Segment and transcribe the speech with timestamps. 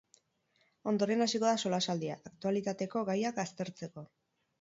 [0.91, 4.05] Ondoren hasiko da solasaldia, aktualitateko gaiak aztertzeko.